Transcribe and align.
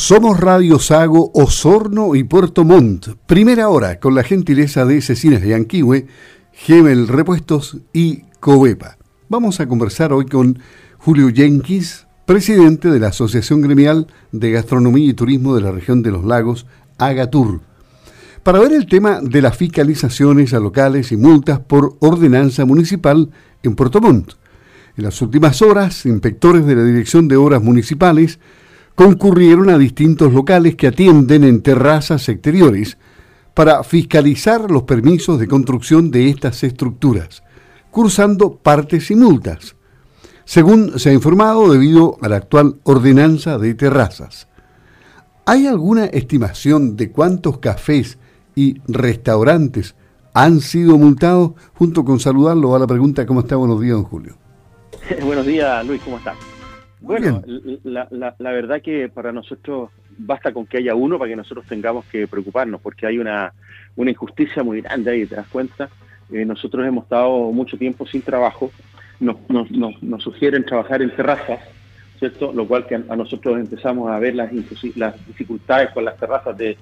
Somos 0.00 0.40
Radio 0.40 0.78
Sago, 0.78 1.30
Osorno 1.34 2.14
y 2.14 2.24
Puerto 2.24 2.64
Montt. 2.64 3.08
Primera 3.26 3.68
hora 3.68 4.00
con 4.00 4.14
la 4.14 4.22
gentileza 4.22 4.86
de 4.86 5.02
Cecinas 5.02 5.42
de 5.42 5.54
Anquihue, 5.54 6.06
Gemel 6.52 7.06
Repuestos 7.06 7.76
y 7.92 8.22
Covepa. 8.40 8.96
Vamos 9.28 9.60
a 9.60 9.68
conversar 9.68 10.14
hoy 10.14 10.24
con 10.24 10.58
Julio 10.96 11.28
Jenkins, 11.28 12.06
presidente 12.24 12.88
de 12.88 12.98
la 12.98 13.08
Asociación 13.08 13.60
Gremial 13.60 14.06
de 14.32 14.50
Gastronomía 14.50 15.10
y 15.10 15.12
Turismo 15.12 15.54
de 15.54 15.60
la 15.60 15.70
región 15.70 16.02
de 16.02 16.12
los 16.12 16.24
lagos, 16.24 16.64
Agatur, 16.96 17.60
para 18.42 18.58
ver 18.58 18.72
el 18.72 18.86
tema 18.86 19.20
de 19.20 19.42
las 19.42 19.54
fiscalizaciones 19.58 20.54
a 20.54 20.60
locales 20.60 21.12
y 21.12 21.18
multas 21.18 21.60
por 21.60 21.98
ordenanza 22.00 22.64
municipal 22.64 23.30
en 23.62 23.76
Puerto 23.76 24.00
Montt. 24.00 24.32
En 24.96 25.04
las 25.04 25.20
últimas 25.20 25.60
horas, 25.60 26.06
inspectores 26.06 26.64
de 26.64 26.74
la 26.74 26.84
Dirección 26.84 27.28
de 27.28 27.36
Obras 27.36 27.62
Municipales 27.62 28.38
concurrieron 29.00 29.70
a 29.70 29.78
distintos 29.78 30.30
locales 30.30 30.76
que 30.76 30.86
atienden 30.86 31.42
en 31.44 31.62
terrazas 31.62 32.28
exteriores 32.28 32.98
para 33.54 33.82
fiscalizar 33.82 34.70
los 34.70 34.82
permisos 34.82 35.40
de 35.40 35.48
construcción 35.48 36.10
de 36.10 36.28
estas 36.28 36.62
estructuras, 36.64 37.42
cursando 37.90 38.56
partes 38.56 39.10
y 39.10 39.16
multas, 39.16 39.74
según 40.44 40.98
se 40.98 41.08
ha 41.08 41.12
informado 41.14 41.72
debido 41.72 42.18
a 42.20 42.28
la 42.28 42.36
actual 42.36 42.76
ordenanza 42.82 43.56
de 43.56 43.72
terrazas. 43.72 44.48
¿Hay 45.46 45.66
alguna 45.66 46.04
estimación 46.04 46.94
de 46.98 47.10
cuántos 47.10 47.56
cafés 47.56 48.18
y 48.54 48.82
restaurantes 48.86 49.94
han 50.34 50.60
sido 50.60 50.98
multados? 50.98 51.52
Junto 51.72 52.04
con 52.04 52.20
saludarlo 52.20 52.76
a 52.76 52.78
la 52.78 52.86
pregunta, 52.86 53.24
¿cómo 53.24 53.40
está? 53.40 53.56
Buenos 53.56 53.80
días, 53.80 53.94
don 53.94 54.04
Julio. 54.04 54.36
Buenos 55.24 55.46
días, 55.46 55.86
Luis, 55.86 56.02
¿cómo 56.04 56.18
estás? 56.18 56.36
Bueno, 57.00 57.42
la, 57.84 58.08
la, 58.10 58.52
verdad 58.52 58.82
que 58.82 59.08
para 59.08 59.32
nosotros 59.32 59.90
basta 60.18 60.52
con 60.52 60.66
que 60.66 60.78
haya 60.78 60.94
uno 60.94 61.18
para 61.18 61.30
que 61.30 61.36
nosotros 61.36 61.64
tengamos 61.66 62.04
que 62.06 62.28
preocuparnos, 62.28 62.80
porque 62.80 63.06
hay 63.06 63.18
una, 63.18 63.54
una 63.96 64.10
injusticia 64.10 64.62
muy 64.62 64.82
grande 64.82 65.10
ahí, 65.10 65.26
¿te 65.26 65.36
das 65.36 65.48
cuenta? 65.48 65.88
Eh, 66.30 66.44
nosotros 66.44 66.86
hemos 66.86 67.04
estado 67.04 67.50
mucho 67.52 67.78
tiempo 67.78 68.06
sin 68.06 68.20
trabajo, 68.20 68.70
nos, 69.18 69.36
nos, 69.48 69.70
nos, 69.70 70.22
sugieren 70.22 70.64
trabajar 70.64 71.00
en 71.00 71.10
terrazas, 71.16 71.60
¿cierto? 72.18 72.52
Lo 72.52 72.68
cual 72.68 72.86
que 72.86 72.96
a, 72.96 73.16
nosotros 73.16 73.58
empezamos 73.58 74.10
a 74.10 74.18
ver 74.18 74.34
las, 74.34 74.50
las 74.96 75.26
dificultades 75.26 75.90
con 75.90 76.04
las 76.04 76.18
terrazas 76.18 76.56
de 76.56 76.76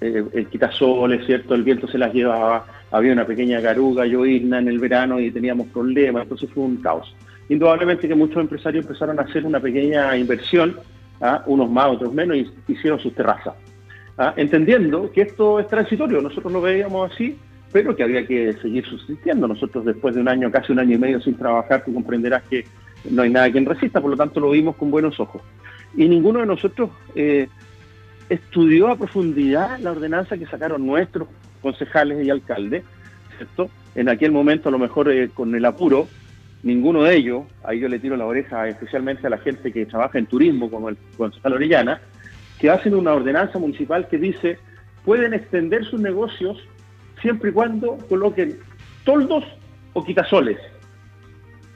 eh, 0.00 0.24
el 0.32 0.46
quitasoles, 0.48 1.24
¿cierto? 1.26 1.54
El 1.54 1.62
viento 1.62 1.86
se 1.86 1.98
las 1.98 2.12
llevaba, 2.12 2.66
había 2.90 3.12
una 3.12 3.24
pequeña 3.24 3.60
garuga, 3.60 4.04
llovizna 4.04 4.58
en 4.58 4.66
el 4.66 4.80
verano 4.80 5.20
y 5.20 5.30
teníamos 5.30 5.68
problemas, 5.68 6.24
entonces 6.24 6.50
fue 6.50 6.64
un 6.64 6.76
caos 6.78 7.14
indudablemente 7.48 8.08
que 8.08 8.14
muchos 8.14 8.38
empresarios 8.38 8.84
empezaron 8.84 9.18
a 9.18 9.22
hacer 9.22 9.44
una 9.44 9.60
pequeña 9.60 10.16
inversión, 10.16 10.76
¿ah? 11.20 11.42
unos 11.46 11.70
más, 11.70 11.86
otros 11.86 12.12
menos, 12.12 12.36
y 12.36 12.50
hicieron 12.68 12.98
sus 12.98 13.14
terrazas. 13.14 13.54
¿ah? 14.18 14.34
Entendiendo 14.36 15.10
que 15.12 15.22
esto 15.22 15.58
es 15.58 15.68
transitorio, 15.68 16.20
nosotros 16.20 16.52
lo 16.52 16.60
veíamos 16.60 17.12
así, 17.12 17.36
pero 17.72 17.94
que 17.96 18.04
había 18.04 18.26
que 18.26 18.52
seguir 18.54 18.86
subsistiendo. 18.86 19.48
Nosotros 19.48 19.84
después 19.84 20.14
de 20.14 20.20
un 20.20 20.28
año, 20.28 20.50
casi 20.50 20.72
un 20.72 20.78
año 20.78 20.94
y 20.94 20.98
medio 20.98 21.20
sin 21.20 21.34
trabajar, 21.34 21.84
tú 21.84 21.92
comprenderás 21.92 22.44
que 22.44 22.64
no 23.10 23.22
hay 23.22 23.30
nada 23.30 23.50
quien 23.50 23.66
resista, 23.66 24.00
por 24.00 24.10
lo 24.10 24.16
tanto 24.16 24.40
lo 24.40 24.50
vimos 24.50 24.76
con 24.76 24.90
buenos 24.90 25.18
ojos. 25.20 25.42
Y 25.96 26.08
ninguno 26.08 26.40
de 26.40 26.46
nosotros 26.46 26.90
eh, 27.14 27.48
estudió 28.28 28.88
a 28.88 28.96
profundidad 28.96 29.78
la 29.80 29.92
ordenanza 29.92 30.38
que 30.38 30.46
sacaron 30.46 30.86
nuestros 30.86 31.28
concejales 31.60 32.24
y 32.24 32.30
alcaldes, 32.30 32.84
¿cierto? 33.36 33.70
En 33.94 34.08
aquel 34.08 34.32
momento, 34.32 34.68
a 34.68 34.72
lo 34.72 34.78
mejor 34.78 35.10
eh, 35.10 35.30
con 35.32 35.54
el 35.54 35.64
apuro, 35.64 36.08
ninguno 36.64 37.02
de 37.02 37.14
ellos, 37.14 37.44
ahí 37.62 37.78
yo 37.78 37.88
le 37.88 37.98
tiro 37.98 38.16
la 38.16 38.26
oreja 38.26 38.66
especialmente 38.66 39.26
a 39.26 39.30
la 39.30 39.38
gente 39.38 39.70
que 39.70 39.86
trabaja 39.86 40.18
en 40.18 40.26
turismo, 40.26 40.70
como 40.70 40.88
el 40.88 40.96
concejal 41.16 41.52
Orellana, 41.52 42.00
que 42.58 42.70
hacen 42.70 42.94
una 42.94 43.12
ordenanza 43.12 43.58
municipal 43.58 44.08
que 44.08 44.18
dice 44.18 44.58
pueden 45.04 45.34
extender 45.34 45.84
sus 45.84 46.00
negocios 46.00 46.66
siempre 47.20 47.50
y 47.50 47.52
cuando 47.52 47.98
coloquen 48.08 48.58
toldos 49.04 49.44
o 49.92 50.02
quitasoles. 50.02 50.58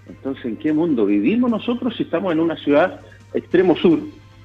Entonces, 0.09 0.47
¿en 0.47 0.57
qué 0.57 0.73
mundo 0.73 1.05
vivimos 1.05 1.51
nosotros 1.51 1.95
si 1.95 2.05
estamos 2.05 2.33
en 2.33 2.41
una 2.41 2.57
ciudad 2.57 3.01
extremo 3.35 3.77
sur? 3.77 4.01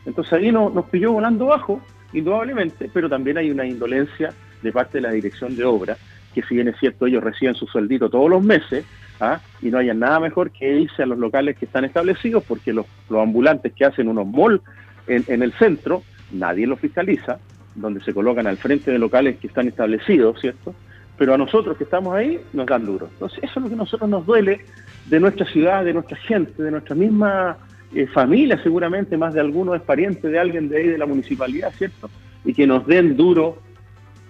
Entonces 0.05 0.33
ahí 0.33 0.51
nos 0.51 0.85
pilló 0.87 1.13
volando 1.13 1.45
bajo, 1.45 1.81
indudablemente, 2.11 2.89
pero 2.93 3.07
también 3.07 3.37
hay 3.37 3.49
una 3.49 3.65
indolencia 3.65 4.33
de 4.61 4.71
parte 4.73 4.97
de 4.97 5.03
la 5.03 5.11
dirección 5.11 5.55
de 5.55 5.63
obra, 5.63 5.97
que 6.35 6.43
si 6.43 6.55
bien 6.55 6.67
es 6.67 6.77
cierto 6.77 7.05
ellos 7.05 7.23
reciben 7.23 7.55
su 7.55 7.65
sueldito 7.67 8.09
todos 8.09 8.29
los 8.29 8.43
meses, 8.43 8.85
¿ah? 9.23 9.41
y 9.61 9.69
no 9.69 9.77
haya 9.77 9.93
nada 9.93 10.19
mejor 10.19 10.51
que 10.51 10.79
irse 10.79 11.03
a 11.03 11.05
los 11.05 11.17
locales 11.17 11.57
que 11.57 11.65
están 11.65 11.85
establecidos, 11.85 12.43
porque 12.43 12.73
los, 12.73 12.85
ambulantes 13.09 13.73
que 13.73 13.85
hacen 13.85 14.07
unos 14.07 14.27
malls 14.27 14.61
en, 15.07 15.41
el 15.41 15.53
centro, 15.53 16.03
nadie 16.31 16.67
los 16.67 16.79
fiscaliza, 16.79 17.39
donde 17.75 18.01
se 18.03 18.13
colocan 18.13 18.47
al 18.47 18.57
frente 18.57 18.91
de 18.91 18.99
locales 18.99 19.37
que 19.37 19.47
están 19.47 19.67
establecidos, 19.67 20.39
¿cierto? 20.39 20.73
Pero 21.17 21.33
a 21.33 21.37
nosotros 21.37 21.77
que 21.77 21.83
estamos 21.83 22.13
ahí 22.15 22.39
nos 22.53 22.65
dan 22.65 22.85
duro. 22.85 23.07
Entonces, 23.11 23.39
eso 23.43 23.59
es 23.59 23.63
lo 23.63 23.67
que 23.67 23.75
a 23.75 23.77
nosotros 23.77 24.09
nos 24.09 24.25
duele 24.25 24.61
de 25.07 25.19
nuestra 25.19 25.45
ciudad, 25.45 25.83
de 25.83 25.93
nuestra 25.93 26.17
gente, 26.17 26.61
de 26.61 26.71
nuestra 26.71 26.95
misma 26.95 27.57
eh, 27.93 28.07
familia, 28.07 28.61
seguramente 28.63 29.17
más 29.17 29.33
de 29.33 29.41
alguno 29.41 29.75
es 29.75 29.81
pariente 29.81 30.27
de 30.27 30.39
alguien 30.39 30.69
de 30.69 30.77
ahí 30.77 30.87
de 30.87 30.97
la 30.97 31.05
municipalidad, 31.05 31.71
¿cierto? 31.77 32.09
Y 32.43 32.53
que 32.53 32.65
nos 32.65 32.87
den 32.87 33.15
duro 33.15 33.59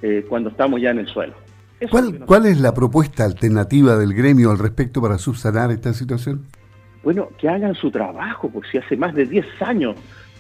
eh, 0.02 0.26
cuando 0.28 0.50
estamos 0.50 0.82
ya 0.82 0.90
en 0.90 1.00
el 1.00 1.08
suelo. 1.08 1.34
¿Cuál, 1.90 2.46
es 2.46 2.60
la 2.60 2.74
propuesta 2.74 3.26
alternativa 3.26 3.98
del 3.98 4.14
gremio 4.14 4.52
al 4.52 4.60
respecto 4.60 5.02
para 5.02 5.18
subsanar 5.18 5.72
esta 5.72 5.94
situación? 5.94 6.46
Bueno, 7.04 7.30
que 7.38 7.50
hagan 7.50 7.76
su 7.76 7.92
trabajo, 7.92 8.50
porque 8.50 8.70
si 8.70 8.78
hace 8.78 8.96
más 8.96 9.14
de 9.14 9.26
10 9.26 9.46
años 9.62 9.96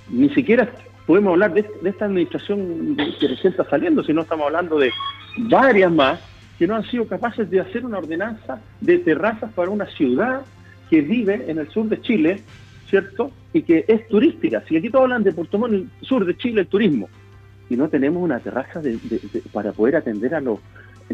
ni 0.10 0.30
siquiera 0.30 0.70
podemos 1.06 1.32
hablar 1.32 1.54
de, 1.54 1.66
esta 1.84 2.06
administración 2.06 2.96
que 3.20 3.28
recién 3.28 3.52
está 3.52 3.66
saliendo, 3.70 4.04
sino 4.04 4.22
estamos 4.22 4.46
hablando 4.46 4.80
de 4.80 4.92
varias 5.50 5.92
más 5.92 6.20
que 6.58 6.68
no 6.68 6.76
han 6.76 6.84
sido 6.84 7.08
capaces 7.08 7.50
de 7.50 7.60
hacer 7.60 7.86
una 7.86 7.98
ordenanza 7.98 8.62
de 8.80 9.00
terrazas 9.00 9.52
para 9.54 9.70
una 9.70 9.86
ciudad 9.88 10.42
que 10.90 11.02
vive 11.02 11.46
en 11.48 11.58
el 11.58 11.70
sur 11.70 11.88
de 11.90 12.00
Chile, 12.02 12.42
¿cierto? 12.90 13.32
Y 13.52 13.64
que 13.64 13.86
es 13.88 14.08
turística. 14.08 14.64
Si 14.68 14.78
aquí 14.78 14.90
todos 14.90 15.06
hablan 15.06 15.24
de 15.24 15.34
Puerto 15.34 15.58
Montt, 15.58 15.74
el 15.74 15.90
sur 16.02 16.26
de 16.26 16.38
Chile, 16.38 16.62
el 16.62 16.68
turismo, 16.68 17.10
y 17.70 17.76
no 17.76 17.90
tenemos 17.90 18.22
una 18.22 18.40
terraza 18.40 18.82
para 19.52 19.72
poder 19.72 19.96
atender 19.96 20.36
a 20.36 20.42
los, 20.42 20.60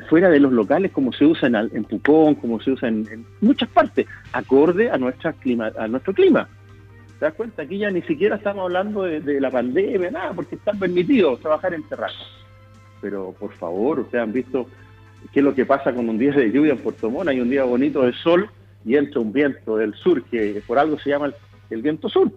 fuera 0.07 0.29
de 0.29 0.39
los 0.39 0.51
locales 0.51 0.91
como 0.91 1.11
se 1.13 1.25
usa 1.25 1.47
en, 1.47 1.55
en 1.55 1.83
Pucón, 1.83 2.35
como 2.35 2.59
se 2.61 2.71
usa 2.71 2.89
en, 2.89 3.25
muchas 3.41 3.69
partes, 3.69 4.05
acorde 4.33 4.89
a, 4.89 4.97
nuestra 4.97 5.33
clima, 5.33 5.71
a 5.77 5.87
nuestro 5.87 6.13
clima. 6.13 6.47
¿Te 7.19 7.25
das 7.25 7.33
cuenta? 7.33 7.63
Aquí 7.63 7.77
ya 7.77 7.91
ni 7.91 8.01
siquiera 8.03 8.37
estamos 8.37 8.63
hablando 8.63 9.03
de, 9.03 9.41
la 9.41 9.51
pandemia, 9.51 10.11
nada, 10.11 10.33
porque 10.33 10.55
está 10.55 10.71
permitido 10.73 11.37
trabajar 11.37 11.73
en 11.73 11.83
terrazas. 11.83 12.27
Pero 13.01 13.35
por 13.37 13.53
favor, 13.53 13.99
ustedes 13.99 14.23
han 14.23 14.31
visto 14.31 14.67
qué 15.33 15.39
es 15.39 15.45
lo 15.45 15.53
que 15.53 15.65
pasa 15.65 15.93
con 15.93 16.07
un 16.07 16.17
día 16.17 16.31
de 16.31 16.51
lluvia 16.51 16.73
en 16.73 16.79
Puerto 16.79 17.09
Montt, 17.09 17.29
hay 17.29 17.41
un 17.41 17.49
día 17.49 17.63
bonito 17.63 18.03
de 18.03 18.13
sol 18.13 18.49
y 18.85 18.95
entra 18.95 19.19
un 19.19 19.33
viento 19.33 19.75
del 19.75 19.93
sur 19.95 20.23
que 20.23 20.63
por 20.65 20.79
algo 20.79 20.97
se 20.99 21.09
llama 21.09 21.33
el, 21.69 21.81
viento 21.81 22.07
sur, 22.07 22.31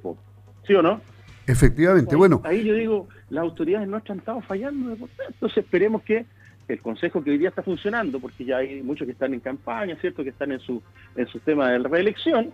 ¿sí 0.67 0.75
o 0.75 0.83
no? 0.83 1.01
Efectivamente, 1.47 2.17
bueno. 2.17 2.41
Ahí 2.45 2.65
yo 2.65 2.75
digo, 2.75 3.09
las 3.31 3.43
autoridades 3.43 3.89
no 3.89 4.01
han 4.05 4.19
estado 4.19 4.41
fallando, 4.43 4.97
entonces 5.29 5.59
esperemos 5.59 6.03
que 6.03 6.27
el 6.69 6.81
Consejo 6.81 7.23
que 7.23 7.31
hoy 7.31 7.39
día 7.39 7.49
está 7.49 7.63
funcionando, 7.63 8.21
porque 8.21 8.45
ya 8.45 8.59
hay 8.59 8.83
muchos 8.83 9.07
que 9.07 9.13
están 9.13 9.35
en 9.35 9.41
campaña, 9.41 9.97
¿cierto? 9.97 10.23
Que 10.23 10.31
están 10.31 10.53
en 10.53 10.61
su, 10.61 10.83
en 11.17 11.27
su 11.27 11.39
tema 11.41 11.71
de 11.71 11.79
reelección, 11.79 12.51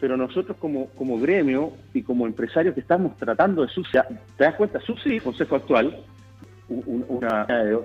pero 0.00 0.16
nosotros 0.16 0.56
como, 0.58 0.88
como 0.90 1.18
gremio 1.18 1.72
y 1.92 2.02
como 2.02 2.26
empresarios 2.26 2.74
que 2.74 2.80
estamos 2.80 3.16
tratando 3.16 3.62
de 3.62 3.68
subsidiar, 3.68 4.08
te 4.36 4.44
das 4.44 4.54
cuenta, 4.54 4.80
el 5.04 5.22
Consejo 5.22 5.56
actual, 5.56 5.98
un 6.68 7.04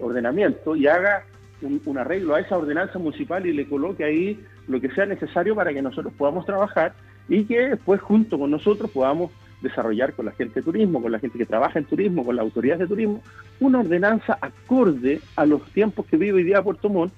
ordenamiento 0.01 0.75
y 0.75 0.87
haga 0.87 1.23
un, 1.61 1.81
un, 1.85 1.97
arreglo 1.97 2.35
a 2.35 2.39
esa 2.39 2.57
ordenanza 2.57 2.99
municipal 2.99 3.45
y 3.45 3.53
le 3.53 3.67
coloque 3.67 4.03
ahí 4.03 4.39
lo 4.67 4.79
que 4.79 4.91
sea 4.91 5.07
necesario 5.07 5.55
para 5.55 5.73
que 5.73 5.81
nosotros 5.81 6.13
podamos 6.13 6.45
trabajar 6.45 6.93
y 7.27 7.45
que 7.45 7.69
después 7.69 7.99
junto 8.01 8.37
con 8.37 8.51
nosotros 8.51 8.91
podamos 8.91 9.31
desarrollar 9.65 10.13
con 10.13 10.25
la 10.25 10.31
gente 10.31 10.59
de 10.59 10.63
turismo, 10.63 11.01
con 11.01 11.11
la 11.11 11.19
gente 11.19 11.37
que 11.37 11.45
trabaja 11.45 11.79
en 11.79 11.85
turismo, 11.85 12.25
con 12.25 12.35
las 12.35 12.43
autoridades 12.43 12.81
de 12.81 12.87
turismo, 12.87 13.22
una 13.59 13.79
ordenanza 13.79 14.37
acorde 14.40 15.22
a 15.35 15.45
los 15.45 15.63
tiempos 15.72 16.05
que 16.05 16.17
vive 16.17 16.37
hoy 16.37 16.43
día 16.43 16.63
Puerto 16.63 16.90
Montt, 16.90 17.13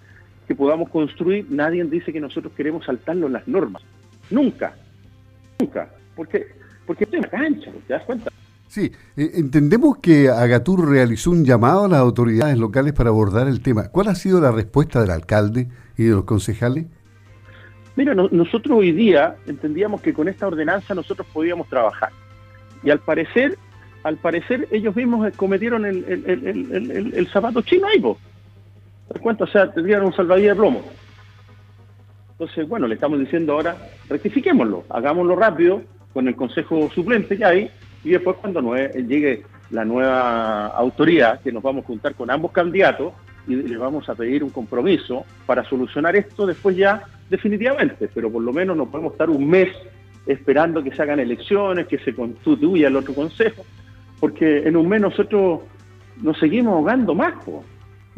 que 0.47 0.55
podamos 0.55 0.89
construir. 0.89 1.45
Nadie 1.49 1.83
dice 1.85 2.11
que 2.11 2.19
nosotros 2.19 2.53
queremos 2.55 2.85
saltarnos 2.85 3.29
las 3.29 3.47
normas. 3.47 3.83
Nunca. 4.29 4.75
Nunca. 5.59 5.89
Porque, 6.15 6.47
porque 6.85 7.03
estoy 7.03 7.17
en 7.17 7.23
la 7.23 7.29
cancha, 7.29 7.71
¿te 7.85 7.93
das 7.93 8.03
cuenta? 8.03 8.31
Sí, 8.67 8.91
eh, 9.15 9.31
entendemos 9.35 9.97
que 9.99 10.29
Agatur 10.29 10.89
realizó 10.89 11.31
un 11.31 11.45
llamado 11.45 11.85
a 11.85 11.87
las 11.87 11.99
autoridades 11.99 12.57
locales 12.57 12.93
para 12.93 13.09
abordar 13.09 13.47
el 13.47 13.61
tema. 13.61 13.89
¿Cuál 13.89 14.07
ha 14.07 14.15
sido 14.15 14.41
la 14.41 14.51
respuesta 14.51 15.01
del 15.01 15.11
alcalde 15.11 15.67
y 15.97 16.03
de 16.03 16.11
los 16.11 16.25
concejales? 16.25 16.85
Mira, 17.95 18.13
nosotros 18.13 18.77
hoy 18.77 18.91
día 18.91 19.37
entendíamos 19.47 20.01
que 20.01 20.13
con 20.13 20.27
esta 20.27 20.45
ordenanza 20.45 20.93
nosotros 20.93 21.25
podíamos 21.33 21.67
trabajar. 21.67 22.11
Y 22.87 22.89
al 22.89 22.99
parecer, 22.99 23.57
al 24.03 24.15
parecer 24.15 24.65
ellos 24.71 24.95
mismos 24.95 25.29
cometieron 25.35 25.85
el, 25.85 26.05
el, 27.13 27.27
zapato 27.27 27.61
chino 27.61 27.85
ahí, 27.85 27.99
¿vos? 27.99 28.17
¿Te? 29.13 29.43
O 29.43 29.47
sea, 29.47 29.69
tendrían 29.73 30.03
un 30.03 30.13
salvavidas 30.13 30.55
de 30.55 30.61
plomo. 30.61 30.81
Entonces, 32.31 32.65
bueno, 32.65 32.87
le 32.87 32.95
estamos 32.95 33.19
diciendo 33.19 33.51
ahora, 33.51 33.75
rectifiquémoslo, 34.07 34.85
hagámoslo 34.87 35.35
rápido 35.35 35.81
con 36.13 36.29
el 36.29 36.37
consejo 36.37 36.89
suplente 36.95 37.37
que 37.37 37.43
hay 37.43 37.71
y 38.05 38.11
después 38.11 38.37
cuando 38.37 38.61
llegue 38.73 39.43
la 39.69 39.83
nueva 39.83 40.67
autoridad, 40.67 41.41
que 41.41 41.51
nos 41.51 41.61
vamos 41.61 41.83
a 41.83 41.87
juntar 41.87 42.15
con 42.15 42.31
ambos 42.31 42.53
candidatos 42.53 43.11
y 43.49 43.55
le 43.55 43.75
vamos 43.75 44.07
a 44.07 44.15
pedir 44.15 44.45
un 44.45 44.49
compromiso 44.49 45.25
para 45.45 45.65
solucionar 45.65 46.15
esto 46.15 46.45
después 46.45 46.77
ya 46.77 47.03
definitivamente, 47.29 48.09
pero 48.13 48.31
por 48.31 48.41
lo 48.41 48.53
menos 48.53 48.77
no 48.77 48.85
podemos 48.89 49.11
estar 49.11 49.29
un 49.29 49.45
mes 49.45 49.75
esperando 50.27 50.83
que 50.83 50.91
se 50.91 51.01
hagan 51.01 51.19
elecciones, 51.19 51.87
que 51.87 51.97
se 51.99 52.13
constituya 52.13 52.87
el 52.87 52.95
otro 52.95 53.13
consejo, 53.13 53.65
porque 54.19 54.67
en 54.67 54.75
un 54.75 54.87
mes 54.87 55.01
nosotros 55.01 55.61
nos 56.21 56.37
seguimos 56.39 56.73
ahogando 56.73 57.15
más. 57.15 57.33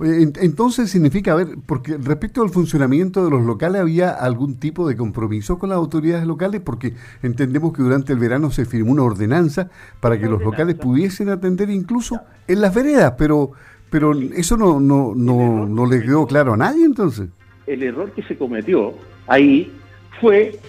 Entonces 0.01 0.89
significa, 0.89 1.33
a 1.33 1.35
ver, 1.35 1.47
porque 1.65 1.97
respecto 1.97 2.41
al 2.41 2.49
funcionamiento 2.49 3.25
de 3.25 3.31
los 3.31 3.43
locales, 3.43 3.81
¿había 3.81 4.11
algún 4.11 4.57
tipo 4.57 4.87
de 4.87 4.95
compromiso 4.95 5.59
con 5.59 5.69
las 5.69 5.77
autoridades 5.77 6.25
locales? 6.25 6.61
Porque 6.61 6.93
entendemos 7.21 7.73
que 7.73 7.83
durante 7.83 8.13
el 8.13 8.19
verano 8.19 8.49
se 8.49 8.65
firmó 8.65 8.93
una 8.93 9.03
ordenanza 9.03 9.69
para 9.99 10.17
que 10.17 10.27
los 10.27 10.41
locales 10.41 10.75
pudiesen 10.75 11.27
atender 11.29 11.69
incluso 11.69 12.21
en 12.47 12.61
las 12.61 12.73
veredas, 12.73 13.15
pero 13.17 13.51
pero 13.89 14.13
eso 14.13 14.55
no, 14.55 14.79
no, 14.79 15.13
no, 15.15 15.65
no 15.65 15.85
le 15.85 16.01
quedó 16.01 16.27
claro 16.27 16.53
a 16.53 16.57
nadie 16.57 16.85
entonces. 16.85 17.29
El 17.65 17.83
error 17.83 18.11
que 18.11 18.23
se 18.23 18.37
cometió 18.37 18.93
ahí 19.27 19.71
fue 20.19 20.59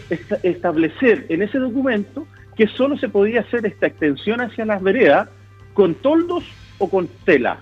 establecer 0.43 1.27
en 1.29 1.43
ese 1.43 1.59
documento 1.59 2.27
que 2.57 2.67
solo 2.67 2.97
se 2.99 3.09
podía 3.09 3.41
hacer 3.41 3.67
esta 3.67 3.87
extensión 3.87 4.41
hacia 4.41 4.65
las 4.65 4.83
veredas 4.83 5.29
con 5.75 5.95
toldos 5.95 6.45
o 6.79 6.89
con 6.89 7.09
tela. 7.25 7.59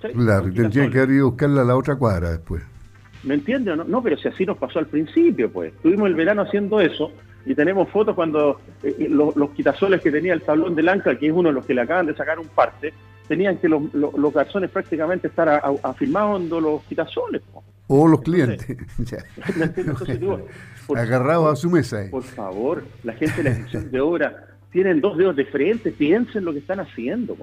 Claro, 0.00 0.52
tendrían 0.52 0.90
que 0.90 0.98
haber 0.98 1.10
ido 1.10 1.26
a 1.26 1.30
buscarla 1.30 1.62
a 1.62 1.64
la 1.64 1.76
otra 1.76 1.96
cuadra 1.96 2.30
después. 2.30 2.62
¿Me 3.24 3.34
entiendes? 3.34 3.76
No, 3.76 3.84
no, 3.84 4.02
pero 4.02 4.16
si 4.16 4.28
así 4.28 4.46
nos 4.46 4.56
pasó 4.56 4.78
al 4.78 4.86
principio, 4.86 5.50
pues. 5.50 5.72
Tuvimos 5.82 6.08
el 6.08 6.14
verano 6.14 6.42
haciendo 6.42 6.80
eso 6.80 7.12
y 7.44 7.54
tenemos 7.54 7.88
fotos 7.88 8.14
cuando 8.14 8.60
eh, 8.82 8.94
eh, 8.98 9.08
los, 9.08 9.34
los, 9.34 9.50
quitasoles 9.50 10.00
que 10.00 10.10
tenía 10.10 10.34
el 10.34 10.42
tablón 10.42 10.74
de 10.74 10.82
Lanca, 10.82 11.18
que 11.18 11.26
es 11.26 11.32
uno 11.32 11.48
de 11.48 11.54
los 11.54 11.66
que 11.66 11.74
le 11.74 11.80
acaban 11.80 12.06
de 12.06 12.14
sacar 12.14 12.38
un 12.38 12.46
parte, 12.46 12.92
tenían 13.26 13.58
que 13.58 13.68
los, 13.68 13.82
los, 13.92 14.32
garzones 14.32 14.70
prácticamente 14.70 15.28
estar 15.28 15.62
afirmando 15.82 16.60
los 16.60 16.82
quitasoles. 16.84 17.42
O 17.88 18.06
los 18.06 18.22
clientes. 18.22 18.64
Agarrados 20.96 21.52
a 21.52 21.56
su 21.56 21.70
mesa. 21.70 22.06
Por 22.10 22.22
favor, 22.22 22.84
la 23.02 23.14
gente 23.14 23.36
de 23.38 23.42
la 23.42 23.50
dirección 23.50 23.90
de 23.90 24.00
obra 24.00 24.46
tienen 24.70 25.00
dos 25.00 25.18
dedos 25.18 25.34
de 25.36 25.44
frente, 25.46 25.90
piensen 25.90 26.44
lo 26.44 26.52
que 26.52 26.60
están 26.60 26.80
haciendo. 26.80 27.36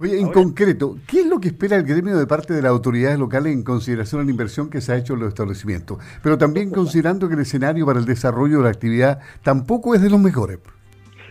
Oye, 0.00 0.20
en 0.20 0.28
concreto, 0.30 0.96
¿qué 1.06 1.20
es 1.22 1.26
lo 1.26 1.40
que 1.40 1.48
espera 1.48 1.76
el 1.76 1.82
gremio 1.82 2.16
de 2.16 2.26
parte 2.26 2.54
de 2.54 2.62
las 2.62 2.70
autoridades 2.70 3.18
locales 3.18 3.52
en 3.52 3.64
consideración 3.64 4.20
a 4.20 4.24
la 4.24 4.30
inversión 4.30 4.70
que 4.70 4.80
se 4.80 4.92
ha 4.92 4.96
hecho 4.96 5.14
en 5.14 5.20
los 5.20 5.30
establecimientos? 5.30 5.98
Pero 6.22 6.38
también 6.38 6.70
considerando 6.70 7.28
que 7.28 7.34
el 7.34 7.40
escenario 7.40 7.84
para 7.84 7.98
el 7.98 8.04
desarrollo 8.04 8.58
de 8.58 8.64
la 8.64 8.70
actividad 8.70 9.18
tampoco 9.42 9.94
es 9.94 10.02
de 10.02 10.10
los 10.10 10.20
mejores. 10.20 10.60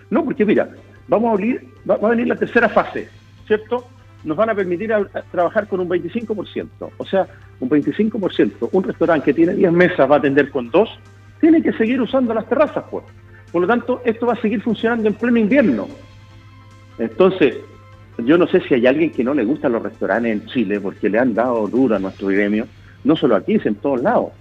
No, 0.10 0.26
porque 0.26 0.46
mira, 0.46 0.70
vamos 1.08 1.30
a 1.30 1.32
abrir, 1.34 1.74
va 1.90 1.96
a 1.96 2.10
venir 2.10 2.28
la 2.28 2.36
tercera 2.36 2.68
fase. 2.68 3.08
¿cierto? 3.48 3.86
Nos 4.28 4.36
van 4.36 4.50
a 4.50 4.56
permitir 4.56 4.94
trabajar 5.32 5.68
con 5.70 5.80
un 5.80 5.88
25%. 5.88 6.68
O 6.98 7.06
sea, 7.06 7.26
un 7.62 7.70
25%. 7.70 8.70
Un 8.74 8.84
restaurante 8.84 9.24
que 9.24 9.34
tiene 9.34 9.54
10 9.54 9.72
mesas 9.72 10.12
va 10.12 10.16
a 10.16 10.18
atender 10.18 10.52
con 10.52 10.70
dos, 10.70 10.90
tiene 11.40 11.64
que 11.64 11.72
seguir 11.72 12.02
usando 12.02 12.34
las 12.34 12.46
terrazas, 12.46 12.84
pues. 12.92 13.06
Por 13.54 13.62
lo 13.62 13.68
tanto, 13.70 14.02
esto 14.04 14.26
va 14.26 14.34
a 14.34 14.42
seguir 14.42 14.62
funcionando 14.62 15.08
en 15.08 15.14
pleno 15.14 15.38
invierno. 15.38 15.88
Entonces, 17.00 17.56
yo 18.18 18.38
no 18.38 18.48
sé 18.48 18.60
si 18.68 18.74
hay 18.74 18.86
alguien 18.86 19.12
que 19.12 19.24
no 19.24 19.34
le 19.34 19.46
gustan 19.46 19.72
los 19.72 19.82
restaurantes 19.82 20.34
en 20.34 20.46
Chile, 20.48 20.82
porque 20.82 21.08
le 21.08 21.20
han 21.20 21.34
dado 21.34 21.66
duro 21.68 21.96
a 21.96 22.00
nuestro 22.00 22.28
gremio, 22.28 22.68
no 23.06 23.16
solo 23.16 23.38
aquí, 23.38 23.56
es 23.56 23.66
en 23.66 23.76
todos 23.76 24.02
lados. 24.02 24.32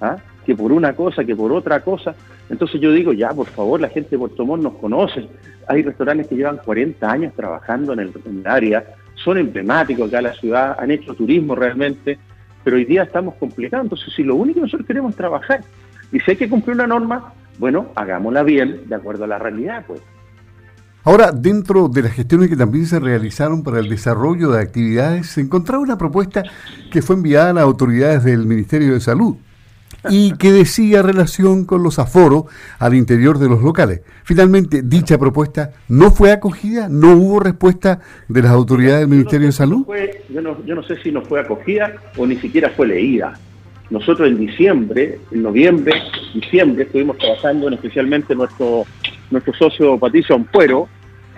¿ah? 0.00 0.18
Que 0.44 0.54
por 0.54 0.70
una 0.70 0.94
cosa, 0.94 1.24
que 1.24 1.34
por 1.34 1.50
otra 1.50 1.80
cosa. 1.80 2.14
Entonces 2.48 2.80
yo 2.80 2.92
digo, 2.92 3.12
ya, 3.12 3.30
por 3.30 3.48
favor, 3.48 3.80
la 3.80 3.88
gente 3.88 4.10
de 4.10 4.18
Puerto 4.18 4.46
Montt 4.46 4.62
nos 4.62 4.74
conoce, 4.74 5.26
hay 5.66 5.82
restaurantes 5.82 6.28
que 6.28 6.36
llevan 6.36 6.58
40 6.58 7.10
años 7.10 7.32
trabajando 7.34 7.92
en 7.92 8.00
el, 8.00 8.12
área, 8.44 8.84
son 9.16 9.38
emblemáticos 9.38 10.08
acá 10.08 10.22
la 10.22 10.34
ciudad, 10.34 10.76
han 10.78 10.90
hecho 10.90 11.14
turismo 11.14 11.54
realmente, 11.54 12.18
pero 12.62 12.76
hoy 12.76 12.84
día 12.84 13.02
estamos 13.02 13.34
complicando. 13.34 13.96
Si 13.96 14.22
lo 14.22 14.36
único 14.36 14.56
que 14.56 14.62
nosotros 14.62 14.86
queremos 14.86 15.10
es 15.10 15.16
trabajar, 15.16 15.60
y 16.12 16.20
si 16.20 16.30
hay 16.30 16.36
que 16.36 16.48
cumplir 16.48 16.76
una 16.76 16.86
norma, 16.86 17.32
bueno, 17.58 17.88
hagámosla 17.94 18.42
bien, 18.42 18.82
de 18.86 18.94
acuerdo 18.94 19.24
a 19.24 19.28
la 19.28 19.38
realidad, 19.38 19.84
pues. 19.86 20.00
Ahora, 21.04 21.30
dentro 21.30 21.88
de 21.88 22.02
las 22.02 22.12
gestiones 22.12 22.48
que 22.48 22.56
también 22.56 22.86
se 22.86 22.98
realizaron 22.98 23.62
para 23.62 23.78
el 23.78 23.88
desarrollo 23.88 24.50
de 24.50 24.60
actividades, 24.60 25.28
se 25.28 25.40
encontraba 25.40 25.82
una 25.82 25.96
propuesta 25.96 26.42
que 26.90 27.00
fue 27.00 27.14
enviada 27.14 27.50
a 27.50 27.52
las 27.52 27.64
autoridades 27.64 28.24
del 28.24 28.44
Ministerio 28.44 28.94
de 28.94 29.00
Salud 29.00 29.36
y 30.08 30.32
que 30.32 30.52
decía 30.52 31.02
relación 31.02 31.64
con 31.64 31.82
los 31.82 31.98
aforos 31.98 32.44
al 32.78 32.94
interior 32.94 33.38
de 33.38 33.48
los 33.48 33.62
locales. 33.62 34.02
Finalmente, 34.24 34.82
dicha 34.82 35.18
propuesta 35.18 35.72
no 35.88 36.10
fue 36.10 36.32
acogida, 36.32 36.88
no 36.88 37.12
hubo 37.16 37.40
respuesta 37.40 38.00
de 38.28 38.42
las 38.42 38.52
autoridades 38.52 39.00
del 39.00 39.08
Ministerio 39.08 39.46
de 39.46 39.52
Salud. 39.52 39.86
yo, 40.28 40.40
no, 40.40 40.64
yo 40.64 40.74
no 40.74 40.82
sé 40.82 40.96
si 41.02 41.10
no 41.10 41.22
fue 41.22 41.40
acogida 41.40 41.94
o 42.16 42.26
ni 42.26 42.36
siquiera 42.36 42.70
fue 42.70 42.86
leída. 42.88 43.34
Nosotros 43.88 44.28
en 44.28 44.38
diciembre, 44.38 45.20
en 45.30 45.42
noviembre, 45.42 45.92
diciembre, 46.34 46.84
estuvimos 46.84 47.18
trabajando 47.18 47.68
en 47.68 47.74
especialmente 47.74 48.34
nuestro, 48.34 48.84
nuestro 49.30 49.54
socio 49.54 49.96
Patricio 49.96 50.34
Ampuero, 50.34 50.88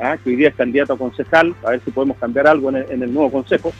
¿ah? 0.00 0.16
que 0.16 0.30
hoy 0.30 0.36
día 0.36 0.48
es 0.48 0.54
candidato 0.54 0.94
a 0.94 0.98
concejal, 0.98 1.54
a 1.62 1.70
ver 1.70 1.82
si 1.84 1.90
podemos 1.90 2.16
cambiar 2.16 2.46
algo 2.46 2.70
en 2.70 2.76
el, 2.76 2.90
en 2.90 3.02
el 3.02 3.12
nuevo 3.12 3.30
consejo. 3.30 3.72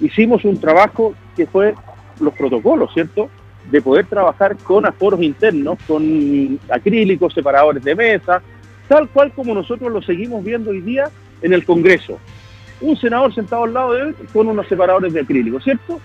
Hicimos 0.00 0.44
un 0.44 0.60
trabajo 0.60 1.14
que 1.36 1.46
fue 1.46 1.74
los 2.20 2.34
protocolos, 2.34 2.92
¿cierto? 2.94 3.28
De 3.70 3.80
poder 3.80 4.06
trabajar 4.06 4.56
con 4.56 4.86
aforos 4.86 5.22
internos, 5.22 5.78
con 5.86 6.58
acrílicos, 6.70 7.32
separadores 7.32 7.82
de 7.82 7.94
mesa, 7.94 8.42
tal 8.88 9.08
cual 9.08 9.32
como 9.32 9.54
nosotros 9.54 9.90
lo 9.92 10.02
seguimos 10.02 10.44
viendo 10.44 10.70
hoy 10.70 10.80
día 10.80 11.10
en 11.42 11.52
el 11.52 11.64
Congreso. 11.64 12.18
Un 12.80 12.96
senador 12.96 13.34
sentado 13.34 13.64
al 13.64 13.74
lado 13.74 13.92
de 13.92 14.02
él 14.02 14.16
con 14.32 14.48
unos 14.48 14.66
separadores 14.68 15.12
de 15.12 15.20
acrílico, 15.20 15.60
¿cierto? 15.60 16.00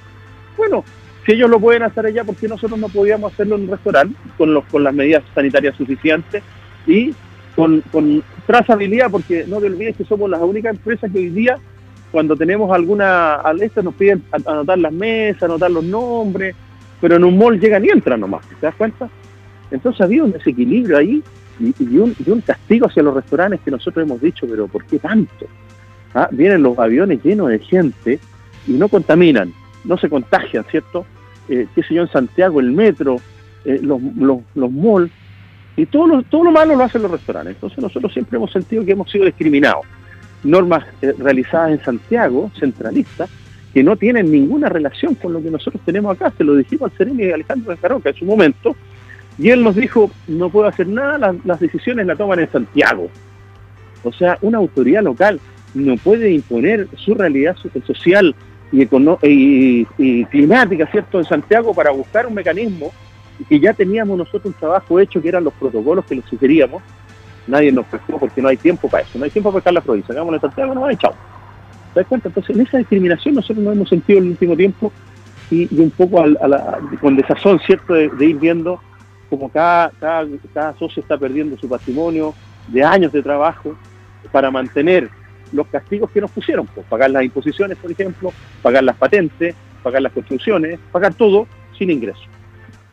Bueno, 0.58 0.84
si 1.26 1.34
ellos 1.34 1.50
lo 1.50 1.60
pueden 1.60 1.84
hacer 1.84 2.06
allá, 2.06 2.24
¿por 2.24 2.36
qué 2.36 2.48
nosotros 2.48 2.80
no 2.80 2.90
podíamos 2.90 3.34
hacerlo 3.34 3.56
en 3.56 3.64
un 3.64 3.70
restaurante 3.70 4.16
con, 4.38 4.54
los, 4.54 4.64
con 4.66 4.84
las 4.84 4.94
medidas 4.94 5.24
sanitarias 5.36 5.76
suficientes 5.76 6.44
y 6.88 7.14
con, 7.56 7.82
con 7.92 8.24
trazabilidad? 8.46 9.12
Porque 9.12 9.46
no 9.48 9.60
te 9.60 9.68
olvides 9.68 9.98
que 9.98 10.06
somos 10.06 10.30
las 10.30 10.42
únicas 10.42 10.76
empresas 10.76 11.12
que 11.12 11.20
hoy 11.20 11.30
día, 11.30 11.58
cuando 12.12 12.36
tenemos 12.36 12.72
alguna 12.72 13.36
al 13.36 13.58
nos 13.84 13.94
piden 13.96 14.24
anotar 14.32 14.80
las 14.80 14.94
mesas, 14.94 15.44
anotar 15.44 15.70
los 15.70 15.84
nombres, 15.84 16.56
pero 17.02 17.16
en 17.16 17.24
un 17.24 17.38
mall 17.38 17.60
llegan 17.60 17.86
y 17.86 17.90
entran 17.90 18.20
nomás, 18.20 18.48
¿te 18.48 18.66
das 18.66 18.76
cuenta? 18.76 19.10
Entonces 19.72 20.02
había 20.02 20.24
un 20.24 20.32
desequilibrio 20.32 20.98
ahí 20.98 21.24
y, 21.60 21.98
un, 21.98 22.42
castigo 22.42 22.88
hacia 22.88 23.04
los 23.04 23.14
restaurantes 23.14 23.60
que 23.62 23.72
nosotros 23.72 24.06
hemos 24.06 24.22
dicho, 24.22 24.48
pero 24.50 24.68
¿por 24.68 24.86
qué 24.86 25.00
tanto? 25.00 25.46
¿Ah? 26.14 26.28
Vienen 26.32 26.64
los 26.64 26.78
aviones 26.80 27.22
llenos 27.24 27.50
de 27.50 27.60
gente 27.60 28.20
y 28.68 28.72
no 28.74 28.88
contaminan, 28.88 29.54
no 29.84 29.98
se 29.98 30.10
contagian, 30.10 30.64
¿cierto? 30.72 31.06
Eh, 31.50 31.68
qué 31.76 31.84
sé 31.84 31.96
yo, 31.96 32.04
en 32.04 32.10
Santiago, 32.10 32.60
el 32.60 32.72
metro, 32.72 33.18
eh, 33.66 33.80
los, 33.82 34.02
los, 34.16 34.40
los 34.56 34.72
malls, 34.72 35.12
y 35.76 35.86
todo 35.86 36.08
lo, 36.08 36.24
todo 36.24 36.44
lo 36.44 36.52
malo 36.52 36.76
lo 36.76 36.84
hacen 36.84 37.02
los 37.02 37.12
restaurantes. 37.12 37.56
Entonces 37.56 37.80
nosotros 37.80 38.12
siempre 38.12 38.38
hemos 38.38 38.52
sentido 38.52 38.84
que 38.86 38.92
hemos 38.92 39.10
sido 39.10 39.26
discriminados. 39.26 39.86
Normas 40.44 40.86
eh, 41.02 41.14
realizadas 41.18 41.72
en 41.72 41.84
Santiago, 41.84 42.52
centralistas, 42.60 43.30
que 43.74 43.84
no 43.84 43.96
tienen 43.96 44.32
ninguna 44.32 44.70
relación 44.70 45.16
con 45.16 45.34
lo 45.34 45.42
que 45.42 45.52
nosotros 45.52 45.82
tenemos 45.86 46.16
acá. 46.16 46.34
Se 46.38 46.44
lo 46.44 46.56
dijimos 46.56 46.92
al 46.92 46.98
Seremi 46.98 47.32
Alejandro 47.32 47.74
Escaroca 47.74 48.10
en 48.10 48.16
su 48.16 48.26
momento, 48.26 48.76
y 49.38 49.50
él 49.50 49.64
nos 49.64 49.76
dijo, 49.76 50.12
no 50.28 50.50
puedo 50.50 50.68
hacer 50.68 50.88
nada, 50.88 51.34
las, 51.46 51.60
decisiones 51.60 52.06
las 52.06 52.18
toman 52.18 52.40
en 52.40 52.52
Santiago. 52.52 53.10
O 54.04 54.12
sea, 54.12 54.38
una 54.42 54.58
autoridad 54.58 55.02
local 55.02 55.40
no 55.74 55.96
puede 55.98 56.32
imponer 56.32 56.88
su 56.98 57.14
realidad 57.14 57.56
social 57.86 58.36
y, 58.72 58.84
y, 58.84 59.88
y, 59.98 60.26
climática, 60.26 60.88
¿cierto?, 60.88 61.20
en 61.20 61.26
Santiago 61.26 61.74
para 61.74 61.92
buscar 61.92 62.28
un 62.28 62.34
mecanismo 62.34 62.92
que 63.48 63.60
ya 63.60 63.74
teníamos 63.74 64.18
nosotros 64.18 64.48
un 64.48 64.54
trabajo 64.54 65.00
hecho, 65.00 65.22
que 65.22 65.30
eran 65.30 65.46
los 65.46 65.54
protocolos 65.54 66.04
que 66.06 66.16
le 66.16 66.22
sugeríamos. 66.24 66.84
Nadie 67.48 67.72
nos 67.72 67.86
pescó 67.86 68.20
porque 68.20 68.42
no 68.42 68.50
hay 68.50 68.58
tiempo 68.58 68.90
para 68.90 69.04
eso, 69.04 69.18
no 69.18 69.24
hay 69.24 69.32
tiempo 69.32 69.50
para 69.50 69.60
pescar 69.60 69.74
la 69.74 69.82
provincia. 69.82 70.12
Hagámoslo 70.14 70.38
en 70.38 70.42
Santiago, 70.42 70.76
no, 70.76 70.82
vale, 70.82 70.98
chao. 70.98 71.14
¿Te 71.94 72.02
das 72.02 72.08
cuenta? 72.08 72.28
Entonces, 72.30 72.56
en 72.56 72.62
esa 72.62 72.78
discriminación 72.78 73.36
nosotros 73.36 73.64
nos 73.64 73.76
hemos 73.76 73.90
sentido 73.90 74.20
en 74.20 74.26
el 74.26 74.32
último 74.32 74.56
tiempo 74.56 74.92
y, 75.52 75.68
un 75.80 75.92
poco 75.92 76.24
con 77.02 77.16
desazón, 77.16 77.60
¿cierto?, 77.66 77.94
de, 77.94 78.26
ir 78.26 78.38
viendo 78.38 78.80
como 79.30 79.50
cada, 79.50 79.92
cada, 80.00 80.74
socio 80.78 81.02
está 81.02 81.18
perdiendo 81.18 81.58
su 81.58 81.68
patrimonio 81.68 82.34
de 82.68 82.84
años 82.84 83.12
de 83.12 83.22
trabajo 83.22 83.76
para 84.32 84.52
mantener 84.52 85.10
los 85.52 85.68
castigos 85.68 86.12
que 86.12 86.22
nos 86.22 86.32
pusieron, 86.32 86.68
pues, 86.68 86.86
pagar 86.88 87.10
las 87.12 87.24
imposiciones, 87.24 87.78
por 87.78 87.92
ejemplo, 87.92 88.32
pagar 88.62 88.84
las 88.84 88.96
patentes, 88.96 89.56
pagar 89.82 90.02
las 90.02 90.12
construcciones, 90.14 90.80
pagar 90.92 91.14
todo 91.14 91.48
sin 91.78 91.90
ingreso. 91.90 92.22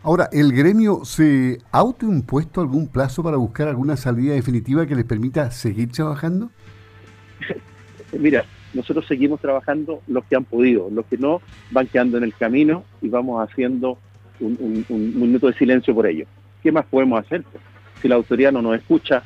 Ahora, 0.03 0.29
¿el 0.31 0.53
gremio 0.53 1.05
se 1.05 1.59
autoimpuesto 1.73 2.61
algún 2.61 2.87
plazo 2.87 3.25
para 3.25 3.37
buscar 3.38 3.67
alguna 3.67 3.97
salida 3.97 4.35
definitiva 4.35 4.87
que 4.87 4.95
les 4.95 5.05
permita 5.05 5.50
seguir 5.50 5.91
trabajando? 5.91 6.50
Mira, 8.19 8.45
nosotros 8.76 9.06
seguimos 9.06 9.40
trabajando 9.40 10.00
los 10.06 10.25
que 10.25 10.37
han 10.37 10.45
podido, 10.45 10.88
los 10.90 11.06
que 11.06 11.16
no 11.16 11.40
van 11.71 11.87
quedando 11.87 12.18
en 12.18 12.25
el 12.25 12.35
camino 12.35 12.85
y 13.02 13.09
vamos 13.09 13.42
haciendo 13.42 13.99
un, 14.38 14.85
minuto 14.88 15.47
de 15.47 15.54
silencio 15.54 15.95
por 15.95 16.06
ello. 16.06 16.26
¿Qué 16.62 16.71
más 16.71 16.87
podemos 16.87 17.18
hacer? 17.18 17.42
Si 18.00 18.09
la 18.09 18.16
autoridad 18.16 18.52
no 18.52 18.62
nos 18.62 18.76
escucha, 18.76 19.23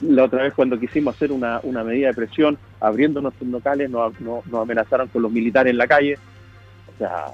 la 0.00 0.24
otra 0.24 0.42
vez 0.42 0.54
cuando 0.54 0.80
quisimos 0.80 1.14
hacer 1.14 1.30
una, 1.30 1.60
medida 1.84 2.08
de 2.08 2.14
presión, 2.14 2.58
abriendo 2.80 3.20
nuestros 3.20 3.48
locales, 3.48 3.90
nos, 3.90 4.12
amenazaron 4.52 5.08
con 5.08 5.22
los 5.22 5.30
militares 5.30 5.70
en 5.70 5.78
la 5.78 5.86
calle. 5.86 6.18
O 6.94 6.98
sea, 6.98 7.26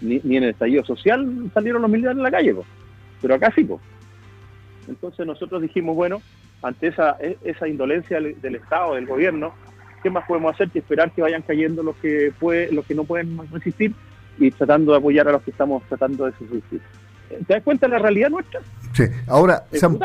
ni, 0.00 0.16
en 0.16 0.44
el 0.44 0.50
estallido 0.50 0.84
social 0.84 1.50
salieron 1.52 1.82
los 1.82 1.90
militares 1.90 2.18
en 2.18 2.22
la 2.22 2.30
calle, 2.30 2.54
pero 3.20 3.34
acá 3.34 3.52
sí. 3.54 3.66
Entonces 4.86 5.26
nosotros 5.26 5.60
dijimos, 5.62 5.96
bueno, 5.96 6.22
ante 6.62 6.88
esa, 6.88 7.16
e, 7.20 7.36
esa 7.44 7.68
indolencia 7.68 8.20
del, 8.20 8.54
Estado, 8.54 8.94
del 8.94 9.06
gobierno, 9.06 9.54
¿qué 10.02 10.10
más 10.10 10.26
podemos 10.26 10.54
hacer 10.54 10.70
que 10.70 10.80
esperar 10.80 11.12
que 11.12 11.22
vayan 11.22 11.42
cayendo 11.42 11.82
los 11.82 11.96
que, 11.96 12.32
puede, 12.38 12.72
los 12.72 12.84
que 12.86 12.94
no 12.94 13.04
pueden 13.04 13.38
resistir 13.50 13.94
y 14.38 14.50
tratando 14.50 14.92
de 14.92 14.98
apoyar 14.98 15.28
a 15.28 15.32
los 15.32 15.42
que 15.42 15.50
estamos 15.50 15.82
tratando 15.88 16.26
de 16.26 16.32
resistir? 16.32 16.80
¿Te 17.28 17.54
das 17.54 17.62
cuenta 17.62 17.86
de 17.86 17.92
la 17.92 17.98
realidad 17.98 18.30
nuestra? 18.30 18.60
Sí, 18.92 19.04
ahora 19.26 19.64
se 19.72 19.84
han, 19.84 19.98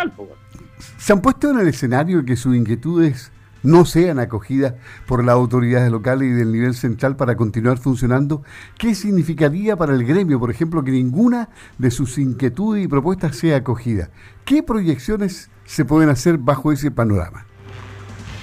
se 0.97 1.13
han, 1.13 1.21
puesto 1.21 1.49
en 1.49 1.59
el 1.59 1.67
escenario 1.67 2.25
que 2.25 2.35
sus 2.35 2.55
inquietudes 2.55 3.31
no 3.63 3.85
sean 3.85 4.19
acogidas 4.19 4.75
por 5.07 5.23
las 5.23 5.33
autoridades 5.33 5.89
locales 5.89 6.29
y 6.29 6.33
del 6.33 6.51
nivel 6.51 6.73
central 6.73 7.15
para 7.15 7.37
continuar 7.37 7.77
funcionando, 7.77 8.43
¿qué 8.77 8.93
significaría 8.93 9.77
para 9.77 9.93
el 9.93 10.05
gremio, 10.05 10.39
por 10.39 10.51
ejemplo, 10.51 10.83
que 10.83 10.91
ninguna 10.91 11.49
de 11.77 11.89
sus 11.89 12.17
inquietudes 12.17 12.83
y 12.83 12.87
propuestas 12.89 13.37
sea 13.37 13.57
acogida? 13.57 14.09
¿Qué 14.43 14.61
proyecciones 14.63 15.49
se 15.63 15.85
pueden 15.85 16.09
hacer 16.09 16.37
bajo 16.37 16.73
ese 16.73 16.91
panorama? 16.91 17.45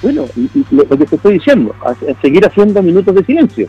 Bueno, 0.02 0.26
lo, 0.70 0.88
que 0.88 1.04
te 1.04 1.16
estoy 1.16 1.34
diciendo, 1.34 1.74
seguir 2.22 2.46
haciendo 2.46 2.82
minutos 2.82 3.14
de 3.14 3.24
silencio, 3.24 3.68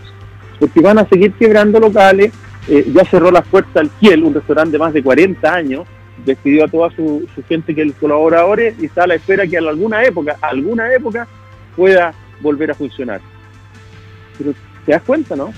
porque 0.59 0.79
van 0.79 0.99
a 0.99 1.07
seguir 1.07 1.33
quebrando 1.33 1.79
locales, 1.79 2.31
eh, 2.69 2.89
ya 2.93 3.03
cerró 3.05 3.31
las 3.31 3.45
puertas 3.47 3.75
al 3.75 3.89
Kiel, 3.99 4.23
un 4.23 4.33
restaurante 4.33 4.73
de 4.73 4.79
más 4.79 4.93
de 4.93 5.03
40 5.03 5.53
años, 5.53 5.85
despidió 6.25 6.65
a 6.65 6.67
toda 6.67 6.89
su, 6.91 7.27
gente 7.49 7.75
que 7.75 7.81
es 7.81 7.93
colaboradores 7.95 8.75
y 8.79 8.85
está 8.85 9.03
a 9.03 9.07
la 9.07 9.15
espera 9.15 9.45
que 9.45 9.57
en 9.57 9.67
alguna 9.67 10.03
época, 10.03 10.37
alguna 10.41 10.93
época, 10.93 11.27
pueda 11.75 12.13
volver 12.39 12.71
a 12.71 12.75
funcionar. 12.75 13.19
Pero 14.37 14.53
te 14.85 14.91
das 14.91 15.01
cuenta, 15.01 15.35
¿no? 15.35 15.51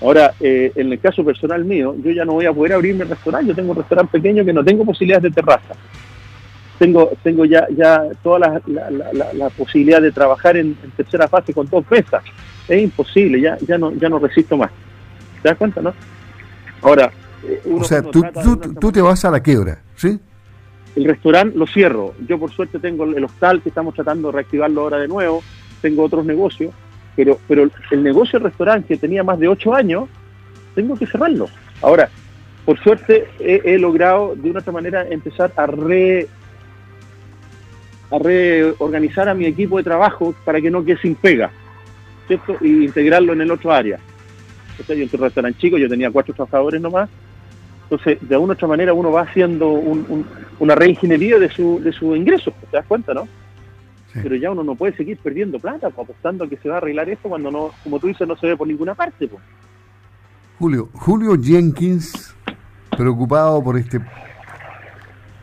Ahora, 0.00 0.34
eh, 0.40 0.72
en 0.74 0.92
el 0.92 1.00
caso 1.00 1.24
personal 1.24 1.64
mío, 1.64 1.94
yo 2.02 2.12
ya 2.12 2.24
no 2.24 2.32
voy 2.32 2.46
a 2.46 2.52
poder 2.52 2.72
abrir 2.72 2.94
mi 2.94 3.04
restaurante, 3.04 3.48
yo 3.48 3.54
tengo 3.54 3.72
un 3.72 3.78
restaurante 3.78 4.18
pequeño 4.18 4.44
que 4.44 4.52
no 4.52 4.64
tengo 4.64 4.84
posibilidades 4.84 5.24
de 5.24 5.30
terraza 5.30 5.74
tengo 6.84 7.10
tengo 7.22 7.46
ya 7.46 7.66
ya 7.74 8.02
toda 8.22 8.38
la, 8.38 8.60
la, 9.32 9.50
posibilidad 9.50 10.02
de 10.02 10.12
trabajar 10.12 10.56
en, 10.58 10.76
tercera 10.96 11.28
fase 11.28 11.54
con 11.54 11.66
dos 11.68 11.84
pesas. 11.86 12.22
Es 12.68 12.82
imposible, 12.82 13.40
ya 13.40 13.56
ya 13.66 13.78
no 13.78 13.92
ya 13.92 14.08
no 14.10 14.18
resisto 14.18 14.56
más. 14.56 14.70
¿Te 15.42 15.48
das 15.48 15.56
cuenta, 15.56 15.80
no? 15.80 15.94
Ahora, 16.82 17.10
eh, 17.42 17.62
o 17.72 17.84
sea, 17.84 18.02
tú, 18.02 18.22
tú, 18.80 18.92
te 18.92 19.00
vas 19.00 19.24
a 19.24 19.30
la 19.30 19.40
quiebra, 19.40 19.82
¿sí? 19.96 20.20
El 20.94 21.04
restaurante 21.06 21.56
lo 21.56 21.66
cierro. 21.66 22.14
Yo 22.28 22.38
por 22.38 22.50
suerte 22.52 22.78
tengo 22.78 23.04
el 23.04 23.24
hostal 23.24 23.62
que 23.62 23.70
estamos 23.70 23.94
tratando 23.94 24.28
de 24.28 24.34
reactivarlo 24.34 24.82
ahora 24.82 24.98
de 24.98 25.08
nuevo. 25.08 25.42
Tengo 25.80 26.04
otros 26.04 26.26
negocios, 26.26 26.74
pero 27.16 27.38
pero 27.48 27.68
el 27.90 28.02
negocio 28.02 28.38
del 28.38 28.48
restaurante 28.50 28.88
que 28.88 28.98
tenía 28.98 29.24
más 29.24 29.38
de 29.38 29.48
ocho 29.48 29.74
años, 29.74 30.04
tengo 30.74 30.96
que 30.96 31.06
cerrarlo. 31.06 31.48
Ahora, 31.80 32.10
por 32.66 32.78
suerte 32.78 33.26
he, 33.40 33.62
he 33.64 33.78
logrado 33.78 34.34
de 34.36 34.50
una 34.50 34.60
otra 34.60 34.72
manera 34.72 35.06
empezar 35.08 35.52
a 35.56 35.66
re 35.66 36.28
a 38.14 38.18
reorganizar 38.18 39.28
a 39.28 39.34
mi 39.34 39.46
equipo 39.46 39.76
de 39.78 39.84
trabajo 39.84 40.34
para 40.44 40.60
que 40.60 40.70
no 40.70 40.84
quede 40.84 40.98
sin 40.98 41.14
pega, 41.14 41.50
¿cierto? 42.26 42.56
Y 42.60 42.84
integrarlo 42.84 43.32
en 43.32 43.40
el 43.40 43.50
otro 43.50 43.72
área. 43.72 43.98
Yo 44.78 44.94
en 44.94 45.02
un 45.02 45.20
restaurante 45.20 45.58
chico, 45.60 45.78
yo 45.78 45.88
tenía 45.88 46.10
cuatro 46.10 46.34
trabajadores 46.34 46.80
nomás, 46.80 47.08
entonces 47.84 48.18
de 48.20 48.36
una 48.36 48.52
u 48.52 48.52
otra 48.52 48.68
manera 48.68 48.92
uno 48.92 49.12
va 49.12 49.22
haciendo 49.22 49.70
una 50.58 50.74
reingeniería 50.74 51.38
de 51.38 51.48
su, 51.48 51.80
de 51.80 51.92
su 51.92 52.14
ingreso, 52.16 52.52
¿te 52.70 52.76
das 52.76 52.86
cuenta, 52.86 53.14
no? 53.14 53.28
Pero 54.12 54.36
ya 54.36 54.52
uno 54.52 54.62
no 54.62 54.76
puede 54.76 54.96
seguir 54.96 55.18
perdiendo 55.18 55.58
plata, 55.58 55.88
apostando 55.88 56.44
a 56.44 56.48
que 56.48 56.56
se 56.56 56.68
va 56.68 56.76
a 56.76 56.78
arreglar 56.78 57.08
esto 57.08 57.28
cuando 57.28 57.50
no, 57.50 57.72
como 57.82 57.98
tú 57.98 58.06
dices, 58.06 58.28
no 58.28 58.36
se 58.36 58.46
ve 58.46 58.56
por 58.56 58.68
ninguna 58.68 58.94
parte. 58.94 59.26
Pues. 59.26 59.42
Julio, 60.56 60.88
Julio 60.92 61.36
Jenkins, 61.40 62.32
preocupado 62.96 63.62
por 63.62 63.76
este 63.76 64.00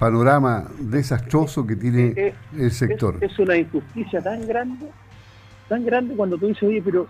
panorama 0.01 0.65
desastroso 0.79 1.67
que 1.67 1.75
tiene 1.75 2.33
el 2.57 2.71
sector. 2.71 3.17
Es, 3.21 3.37
una 3.37 3.55
injusticia 3.55 4.19
tan 4.19 4.47
grande, 4.47 4.87
tan 5.69 5.85
grande 5.85 6.15
cuando 6.15 6.39
tú 6.39 6.47
dices, 6.47 6.63
oye, 6.63 6.81
pero 6.83 7.05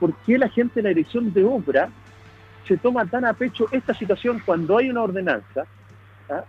¿por 0.00 0.14
qué 0.24 0.38
la 0.38 0.48
gente 0.48 0.76
de 0.76 0.84
la 0.84 0.88
dirección 0.88 1.30
de 1.34 1.44
obra 1.44 1.90
se 2.66 2.78
toma 2.78 3.04
tan 3.04 3.26
a 3.26 3.34
pecho 3.34 3.66
esta 3.70 3.92
situación 3.92 4.40
cuando 4.46 4.78
hay 4.78 4.88
una 4.88 5.02
ordenanza? 5.02 5.66
¿ah? 6.30 6.42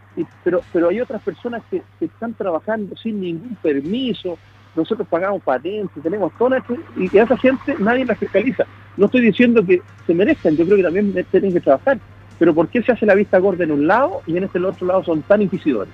pero, 0.45 0.61
pero 0.71 0.87
hay 0.87 1.01
otras 1.01 1.21
personas 1.21 1.61
que, 1.69 1.83
están 1.99 2.33
trabajando 2.33 2.95
sin 2.95 3.19
ningún 3.19 3.57
permiso, 3.61 4.37
nosotros 4.77 5.05
pagamos 5.09 5.43
patentes, 5.43 6.01
tenemos 6.01 6.31
todo 6.37 6.55
esto, 6.55 6.77
y 6.95 7.17
a 7.17 7.23
esa 7.23 7.37
gente 7.37 7.75
nadie 7.77 8.05
la 8.05 8.15
fiscaliza. 8.15 8.63
No 8.95 9.07
estoy 9.07 9.19
diciendo 9.19 9.61
que 9.65 9.81
se 10.07 10.13
merezcan, 10.13 10.55
yo 10.55 10.63
creo 10.63 10.77
que 10.77 10.83
también 10.83 11.25
tienen 11.29 11.51
que 11.51 11.59
trabajar, 11.59 11.99
pero 12.39 12.53
¿por 12.53 12.67
qué 12.67 12.81
se 12.83 12.91
hace 12.91 13.05
la 13.05 13.15
vista 13.15 13.37
gorda 13.39 13.63
en 13.63 13.71
un 13.71 13.87
lado 13.87 14.21
y 14.25 14.37
en 14.37 14.43
este 14.43 14.59
otro 14.59 14.87
lado 14.87 15.03
son 15.03 15.21
tan 15.21 15.41
inquisidores? 15.41 15.93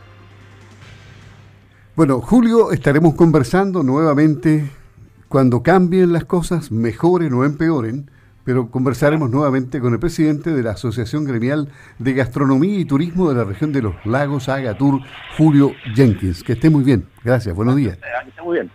Bueno, 1.96 2.22
Julio, 2.22 2.72
estaremos 2.72 3.16
conversando 3.16 3.84
nuevamente 3.84 4.70
cuando 5.28 5.62
cambien 5.62 6.14
las 6.14 6.26
cosas, 6.26 6.72
mejoren 6.72 7.34
o 7.34 7.44
empeoren, 7.44 8.10
pero 8.44 8.72
conversaremos 8.72 9.30
nuevamente 9.30 9.80
con 9.80 9.94
el 9.94 10.00
presidente 10.00 10.52
de 10.52 10.64
la 10.64 10.72
Asociación 10.72 11.24
Gremial 11.24 11.70
de 12.00 12.14
Gastronomía 12.14 12.80
y 12.80 12.86
Turismo 12.86 13.30
de 13.30 13.36
la 13.36 13.44
región 13.44 13.72
de 13.72 13.82
los 13.82 13.94
Lagos, 14.06 14.50
Agatur, 14.50 15.02
Julio 15.38 15.74
Jenkins. 15.94 16.42
Que 16.42 16.54
esté 16.54 16.70
muy 16.70 16.84
bien. 16.84 17.06
Gracias, 17.24 17.54
buenos 17.54 17.76
días. 17.76 17.98
Que 17.98 18.30
esté 18.30 18.42
muy 18.42 18.58
bien. 18.58 18.72